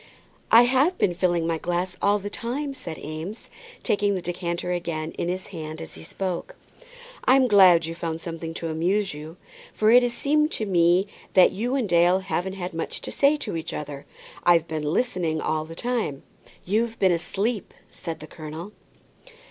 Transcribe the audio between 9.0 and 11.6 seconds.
you, for it has seemed to me that